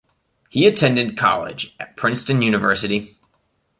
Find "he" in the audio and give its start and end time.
0.49-0.65